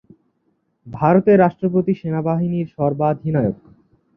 ভারতের 0.87 1.37
রাষ্ট্রপতি 1.39 1.93
সেনাবাহিনীর 1.95 2.67
সর্বাধিনায়ক। 2.77 3.57